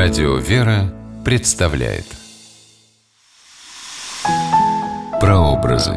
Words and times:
Радио 0.00 0.36
«Вера» 0.36 0.94
представляет 1.24 2.04
Прообразы. 5.20 5.90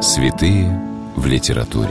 Святые 0.00 0.80
в 1.14 1.26
литературе. 1.26 1.90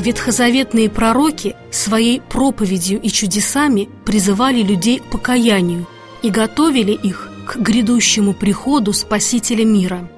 Ветхозаветные 0.00 0.90
пророки 0.90 1.54
своей 1.70 2.20
проповедью 2.20 3.00
и 3.00 3.08
чудесами 3.08 3.88
призывали 4.04 4.62
людей 4.62 4.98
к 4.98 5.04
покаянию 5.04 5.86
и 6.22 6.30
готовили 6.30 6.90
их 6.90 7.30
к 7.46 7.58
грядущему 7.58 8.34
приходу 8.34 8.92
Спасителя 8.92 9.64
мира. 9.64 10.08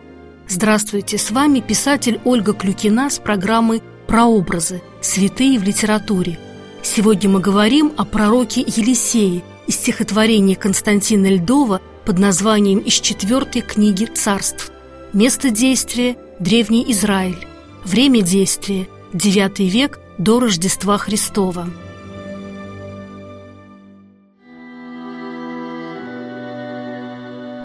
Здравствуйте, 0.51 1.19
с 1.19 1.31
вами 1.31 1.61
писатель 1.61 2.21
Ольга 2.25 2.55
Клюкина 2.55 3.11
с 3.11 3.19
программы 3.19 3.83
«Прообразы. 4.07 4.81
Святые 5.03 5.59
в 5.59 5.63
литературе». 5.63 6.39
Сегодня 6.83 7.29
мы 7.29 7.41
говорим 7.41 7.93
о 7.99 8.07
пророке 8.07 8.63
Елисее 8.63 9.43
из 9.67 9.75
стихотворения 9.75 10.57
Константина 10.57 11.27
Льдова 11.27 11.83
под 12.07 12.19
названием 12.19 12.79
«Из 12.79 12.95
четвертой 12.95 13.61
книги 13.61 14.07
царств». 14.07 14.73
Место 15.13 15.51
действия– 15.51 16.17
Древний 16.39 16.91
Израиль. 16.93 17.47
Время 17.85 18.23
действия– 18.23 18.89
IX 19.13 19.69
век 19.69 20.01
до 20.17 20.41
Рождества 20.41 20.97
Христова. 20.97 21.69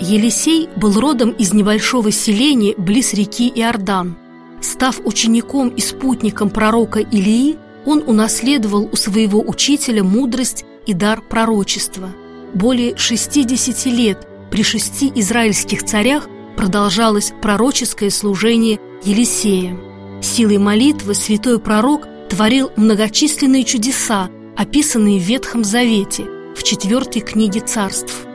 Елисей 0.03 0.67
был 0.75 0.99
родом 0.99 1.31
из 1.31 1.53
небольшого 1.53 2.11
селения 2.11 2.75
близ 2.77 3.13
реки 3.13 3.49
Иордан. 3.55 4.17
Став 4.61 4.99
учеником 5.05 5.69
и 5.69 5.79
спутником 5.79 6.49
пророка 6.49 6.99
Илии, 6.99 7.55
он 7.85 8.03
унаследовал 8.05 8.89
у 8.91 8.95
своего 8.97 9.39
учителя 9.41 10.03
мудрость 10.03 10.65
и 10.85 10.93
дар 10.93 11.21
пророчества. 11.21 12.09
Более 12.53 12.97
60 12.97 13.85
лет 13.85 14.27
при 14.51 14.61
шести 14.63 15.11
израильских 15.15 15.83
царях 15.83 16.27
продолжалось 16.57 17.33
пророческое 17.41 18.09
служение 18.09 18.79
Елисея. 19.03 19.77
Силой 20.21 20.57
молитвы 20.57 21.13
святой 21.13 21.59
пророк 21.59 22.07
творил 22.29 22.71
многочисленные 22.75 23.63
чудеса, 23.63 24.29
описанные 24.57 25.19
в 25.19 25.23
Ветхом 25.23 25.63
Завете, 25.63 26.25
в 26.55 26.63
четвертой 26.63 27.21
книге 27.21 27.61
царств. 27.61 28.25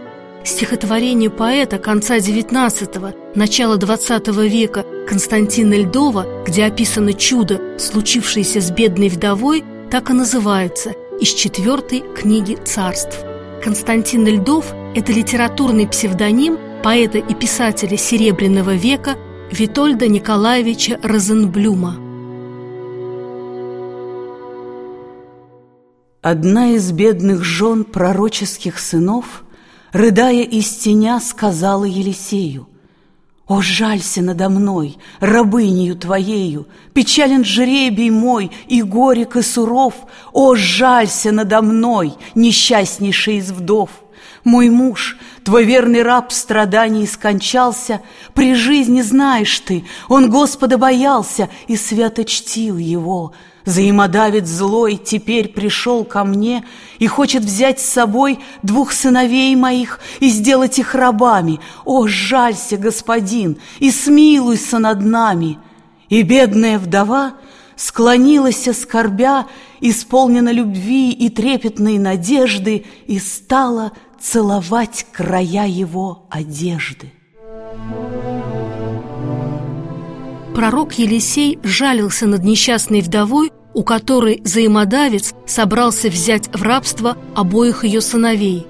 Стихотворение 0.48 1.28
поэта 1.28 1.76
конца 1.76 2.16
XIX– 2.16 3.14
начала 3.34 3.76
XX 3.76 4.48
века 4.48 4.82
Константина 5.06 5.74
Льдова, 5.74 6.24
где 6.46 6.64
описано 6.64 7.12
чудо, 7.12 7.78
случившееся 7.78 8.62
с 8.62 8.70
бедной 8.70 9.10
вдовой, 9.10 9.62
так 9.90 10.08
и 10.08 10.14
называется 10.14 10.94
«Из 11.20 11.28
четвертой 11.34 12.02
книги 12.16 12.56
царств». 12.64 13.18
Константин 13.62 14.26
Льдов– 14.26 14.72
это 14.94 15.12
литературный 15.12 15.86
псевдоним 15.86 16.58
поэта 16.82 17.18
и 17.18 17.34
писателя 17.34 17.98
Серебряного 17.98 18.74
века– 18.74 19.16
Витольда 19.52 20.08
Николаевича 20.08 20.98
Розенблюма. 21.02 21.96
Одна 26.22 26.70
из 26.70 26.90
бедных 26.90 27.44
жен 27.44 27.84
пророческих 27.84 28.78
сынов, 28.78 29.44
Рыдая 29.92 30.42
из 30.42 30.68
теня, 30.76 31.18
сказала 31.20 31.84
Елисею, 31.84 32.68
«О, 33.46 33.62
жалься 33.62 34.20
надо 34.20 34.50
мной, 34.50 34.98
рабынею 35.20 35.96
твоею, 35.96 36.66
Печален 36.92 37.44
жребий 37.44 38.10
мой, 38.10 38.50
и 38.66 38.82
горек, 38.82 39.36
и 39.36 39.42
суров, 39.42 39.94
О, 40.34 40.54
жалься 40.54 41.32
надо 41.32 41.62
мной, 41.62 42.12
несчастнейший 42.34 43.38
из 43.38 43.50
вдов!» 43.50 43.90
Мой 44.44 44.68
муж, 44.68 45.18
твой 45.44 45.64
верный 45.64 46.02
раб 46.02 46.32
страданий 46.32 47.06
скончался, 47.06 48.02
При 48.34 48.54
жизни 48.54 49.00
знаешь 49.00 49.58
ты, 49.60 49.84
он 50.08 50.30
Господа 50.30 50.76
боялся 50.78 51.48
И 51.66 51.76
свято 51.76 52.24
чтил 52.24 52.76
его. 52.76 53.32
Взаимодавец 53.68 54.46
злой 54.46 54.96
теперь 54.96 55.48
пришел 55.48 56.02
ко 56.02 56.24
мне 56.24 56.64
И 56.98 57.06
хочет 57.06 57.44
взять 57.44 57.78
с 57.78 57.86
собой 57.86 58.38
двух 58.62 58.92
сыновей 58.92 59.54
моих 59.56 60.00
И 60.20 60.30
сделать 60.30 60.78
их 60.78 60.94
рабами. 60.94 61.60
О, 61.84 62.06
жалься, 62.06 62.78
господин, 62.78 63.58
и 63.78 63.90
смилуйся 63.90 64.78
над 64.78 65.04
нами. 65.04 65.58
И 66.08 66.22
бедная 66.22 66.78
вдова 66.78 67.34
склонилась, 67.76 68.66
скорбя, 68.74 69.46
Исполнена 69.82 70.48
любви 70.48 71.10
и 71.10 71.28
трепетной 71.28 71.98
надежды, 71.98 72.86
И 73.06 73.18
стала 73.18 73.92
целовать 74.18 75.04
края 75.12 75.66
его 75.66 76.26
одежды. 76.30 77.12
Пророк 80.54 80.94
Елисей 80.94 81.58
жалился 81.62 82.26
над 82.26 82.42
несчастной 82.44 83.02
вдовой, 83.02 83.52
у 83.74 83.82
которой 83.82 84.40
взаимодавец 84.44 85.34
собрался 85.46 86.08
взять 86.08 86.48
в 86.54 86.62
рабство 86.62 87.16
обоих 87.34 87.84
ее 87.84 88.00
сыновей. 88.00 88.66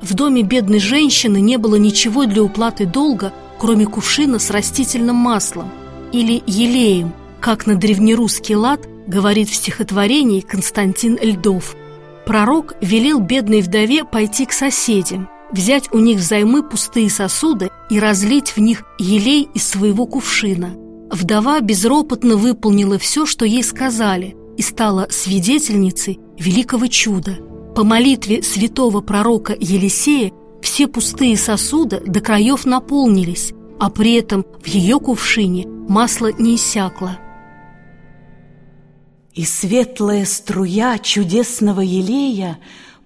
В 0.00 0.14
доме 0.14 0.42
бедной 0.42 0.78
женщины 0.78 1.40
не 1.40 1.56
было 1.56 1.76
ничего 1.76 2.24
для 2.24 2.42
уплаты 2.42 2.86
долга, 2.86 3.32
кроме 3.58 3.86
кувшина 3.86 4.38
с 4.38 4.50
растительным 4.50 5.16
маслом 5.16 5.70
или 6.12 6.42
елеем, 6.46 7.12
как 7.40 7.66
на 7.66 7.74
древнерусский 7.74 8.54
лад 8.54 8.80
говорит 9.06 9.48
в 9.48 9.54
стихотворении 9.54 10.40
Константин 10.40 11.18
Льдов– 11.20 11.76
Пророк 12.28 12.74
велел 12.82 13.20
бедной 13.20 13.62
вдове 13.62 14.04
пойти 14.04 14.44
к 14.44 14.52
соседям, 14.52 15.30
взять 15.50 15.90
у 15.92 15.98
них 15.98 16.18
взаймы 16.18 16.62
пустые 16.62 17.08
сосуды 17.08 17.70
и 17.88 17.98
разлить 17.98 18.50
в 18.50 18.58
них 18.58 18.84
елей 18.98 19.48
из 19.54 19.66
своего 19.66 20.04
кувшина. 20.04 20.74
Вдова 21.10 21.60
безропотно 21.60 22.36
выполнила 22.36 22.98
все, 22.98 23.24
что 23.24 23.44
ей 23.44 23.64
сказали, 23.64 24.36
и 24.56 24.62
стала 24.62 25.08
свидетельницей 25.10 26.20
великого 26.36 26.86
чуда. 26.86 27.38
По 27.74 27.84
молитве 27.84 28.42
святого 28.42 29.00
пророка 29.00 29.56
Елисея 29.58 30.32
все 30.60 30.86
пустые 30.86 31.36
сосуды 31.36 32.02
до 32.04 32.20
краев 32.20 32.66
наполнились, 32.66 33.52
а 33.78 33.88
при 33.88 34.14
этом 34.14 34.44
в 34.62 34.66
ее 34.66 34.98
кувшине 35.00 35.66
масло 35.66 36.30
не 36.32 36.56
иссякло. 36.56 37.18
И 39.34 39.44
светлая 39.44 40.24
струя 40.24 40.98
чудесного 40.98 41.80
елея 41.80 42.58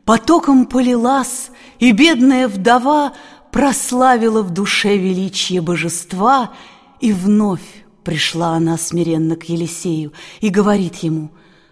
Потоком 0.07 0.67
полилась, 0.67 1.51
и 1.79 1.93
бедная 1.93 2.49
вдова 2.49 3.13
Прославила 3.53 4.43
в 4.43 4.51
душе 4.51 4.97
величие 4.97 5.61
божества, 5.61 6.53
И 7.01 7.13
вновь 7.13 7.85
пришла 8.05 8.55
она 8.55 8.77
смиренно 8.77 9.37
к 9.37 9.49
Елисею 9.49 10.13
И 10.41 10.49
говорит 10.49 10.97
ему, 10.97 11.31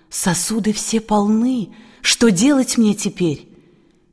«Сосуды 0.08 0.72
все 0.72 1.00
полны, 1.00 1.70
что 2.02 2.30
делать 2.30 2.78
мне 2.78 2.94
теперь?» 2.94 3.48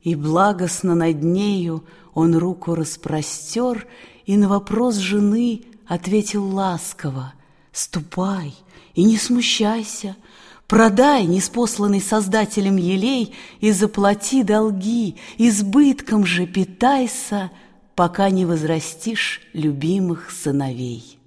И 0.02 0.14
благостно 0.14 0.94
над 0.94 1.22
нею 1.22 1.84
он 2.14 2.36
руку 2.36 2.74
распростер 2.74 3.86
И 4.26 4.36
на 4.36 4.48
вопрос 4.48 4.96
жены 4.96 5.62
ответил 5.86 6.46
ласково, 6.46 7.34
«Ступай 7.72 8.54
и 8.94 9.04
не 9.04 9.16
смущайся, 9.16 10.16
Продай 10.66 11.24
неспосланный 11.24 12.00
Создателем 12.00 12.76
елей 12.76 13.34
И 13.60 13.72
заплати 13.72 14.42
долги, 14.42 15.16
избытком 15.38 16.26
же 16.26 16.46
питайся, 16.46 17.50
Пока 17.94 18.30
не 18.30 18.44
возрастишь 18.44 19.40
любимых 19.52 20.30
сыновей. 20.30 21.17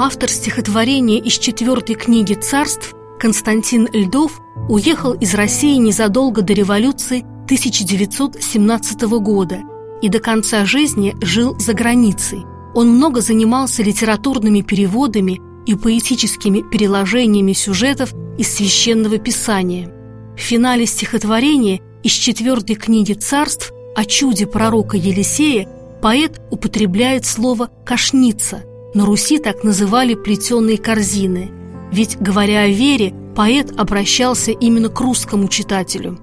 Автор 0.00 0.30
стихотворения 0.30 1.18
из 1.18 1.38
четвертой 1.38 1.96
книги 1.96 2.34
«Царств» 2.34 2.94
Константин 3.18 3.88
Льдов 3.92 4.40
уехал 4.68 5.12
из 5.12 5.34
России 5.34 5.74
незадолго 5.74 6.40
до 6.42 6.52
революции 6.52 7.22
1917 7.46 9.02
года 9.18 9.58
и 10.00 10.08
до 10.08 10.20
конца 10.20 10.64
жизни 10.64 11.16
жил 11.20 11.58
за 11.58 11.72
границей. 11.74 12.44
Он 12.76 12.90
много 12.90 13.20
занимался 13.20 13.82
литературными 13.82 14.60
переводами 14.60 15.40
и 15.66 15.74
поэтическими 15.74 16.60
переложениями 16.60 17.52
сюжетов 17.52 18.14
из 18.38 18.54
священного 18.54 19.18
писания. 19.18 19.92
В 20.36 20.40
финале 20.40 20.86
стихотворения 20.86 21.80
из 22.04 22.12
четвертой 22.12 22.76
книги 22.76 23.14
царств 23.14 23.72
о 23.96 24.04
чуде 24.04 24.46
пророка 24.46 24.96
Елисея 24.96 25.68
поэт 26.00 26.40
употребляет 26.52 27.26
слово 27.26 27.68
«кашница». 27.84 28.62
На 28.94 29.04
Руси 29.04 29.38
так 29.38 29.64
называли 29.64 30.14
плетеные 30.14 30.78
корзины. 30.78 31.50
Ведь, 31.92 32.18
говоря 32.18 32.62
о 32.62 32.68
вере, 32.68 33.14
поэт 33.36 33.78
обращался 33.78 34.50
именно 34.50 34.88
к 34.88 35.00
русскому 35.00 35.48
читателю. 35.48 36.18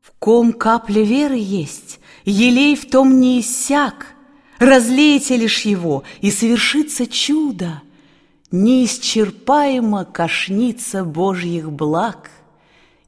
«В 0.00 0.12
ком 0.18 0.52
капля 0.52 1.02
веры 1.02 1.36
есть, 1.36 2.00
елей 2.24 2.74
в 2.76 2.88
том 2.88 3.20
не 3.20 3.40
иссяк, 3.40 4.16
Разлейте 4.58 5.36
лишь 5.36 5.62
его, 5.62 6.02
и 6.20 6.30
совершится 6.30 7.06
чудо. 7.06 7.82
Неисчерпаемо 8.50 10.04
кошница 10.04 11.04
Божьих 11.04 11.70
благ, 11.70 12.30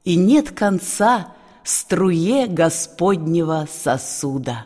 И 0.03 0.15
нет 0.15 0.51
конца 0.51 1.33
струе 1.63 2.47
Господнего 2.47 3.67
сосуда. 3.71 4.65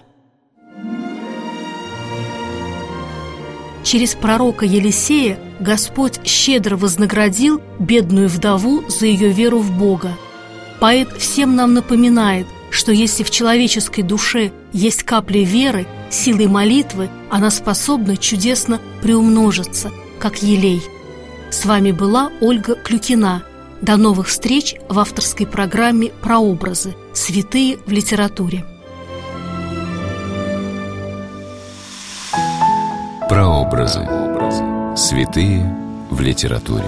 Через 3.94 4.16
пророка 4.16 4.66
Елисея 4.66 5.38
Господь 5.60 6.19
щедро 6.25 6.78
вознаградил 6.78 7.62
бедную 7.78 8.28
вдову 8.28 8.84
за 8.90 9.06
ее 9.06 9.30
веру 9.30 9.60
в 9.60 9.72
Бога. 9.78 10.18
Поэт 10.80 11.10
всем 11.19 11.56
нам 11.56 11.75
напоминает, 11.75 12.48
что 12.72 12.92
если 12.92 13.22
в 13.22 13.30
человеческой 13.30 14.01
душе 14.01 14.51
есть 14.72 15.04
капля 15.04 15.44
веры, 15.44 15.86
силой 16.10 16.48
молитвы, 16.48 17.07
она 17.30 17.51
способна 17.51 18.18
чудесно 18.18 18.81
приумножиться, 19.04 19.92
как 20.18 20.42
елей. 20.42 20.81
С 21.51 21.63
вами 21.63 21.92
была 21.92 22.31
Ольга 22.42 22.74
Клюкина. 22.74 23.44
До 23.84 23.98
новых 23.98 24.28
встреч 24.28 24.74
в 24.89 24.98
авторской 24.98 25.46
программе 25.46 26.10
«Прообразы. 26.19 26.96
Святые 27.13 27.78
в 27.86 27.92
литературе». 27.92 28.66
Прообразы. 33.34 34.08
Святые 34.96 35.66
в 36.12 36.22
литературе. 36.22 36.86